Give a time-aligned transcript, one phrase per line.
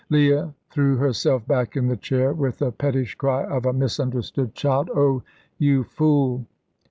[0.09, 4.89] Leah threw herself back in the chair with the pettish cry of a misunderstood child.
[4.95, 5.21] "Oh,
[5.59, 6.47] you fool!"